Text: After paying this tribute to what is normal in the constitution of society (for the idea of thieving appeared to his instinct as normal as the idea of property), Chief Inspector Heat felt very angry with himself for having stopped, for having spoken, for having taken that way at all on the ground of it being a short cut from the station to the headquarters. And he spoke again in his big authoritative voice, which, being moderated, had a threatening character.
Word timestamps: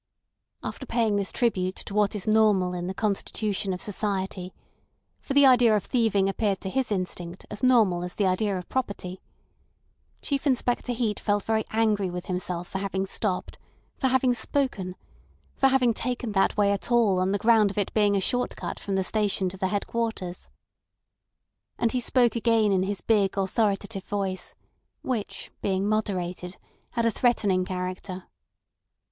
After 0.63 0.87
paying 0.87 1.15
this 1.15 1.31
tribute 1.31 1.75
to 1.75 1.93
what 1.93 2.15
is 2.15 2.25
normal 2.27 2.73
in 2.73 2.87
the 2.87 2.93
constitution 2.95 3.71
of 3.71 3.83
society 3.83 4.51
(for 5.21 5.35
the 5.35 5.45
idea 5.45 5.75
of 5.75 5.85
thieving 5.85 6.27
appeared 6.27 6.59
to 6.61 6.71
his 6.71 6.91
instinct 6.91 7.45
as 7.51 7.61
normal 7.61 8.01
as 8.03 8.15
the 8.15 8.25
idea 8.25 8.57
of 8.57 8.67
property), 8.67 9.21
Chief 10.23 10.47
Inspector 10.47 10.91
Heat 10.91 11.19
felt 11.19 11.43
very 11.43 11.65
angry 11.69 12.09
with 12.09 12.25
himself 12.25 12.67
for 12.67 12.79
having 12.79 13.05
stopped, 13.05 13.59
for 13.99 14.07
having 14.07 14.33
spoken, 14.33 14.95
for 15.53 15.67
having 15.67 15.93
taken 15.93 16.31
that 16.31 16.57
way 16.57 16.71
at 16.71 16.91
all 16.91 17.19
on 17.19 17.31
the 17.31 17.37
ground 17.37 17.69
of 17.69 17.77
it 17.77 17.93
being 17.93 18.15
a 18.15 18.19
short 18.19 18.55
cut 18.55 18.79
from 18.79 18.95
the 18.95 19.03
station 19.03 19.49
to 19.49 19.57
the 19.57 19.67
headquarters. 19.67 20.49
And 21.77 21.91
he 21.91 21.99
spoke 21.99 22.35
again 22.35 22.71
in 22.71 22.81
his 22.81 23.01
big 23.01 23.37
authoritative 23.37 24.05
voice, 24.05 24.55
which, 25.03 25.51
being 25.61 25.87
moderated, 25.87 26.57
had 26.93 27.05
a 27.05 27.11
threatening 27.11 27.65
character. 27.65 28.23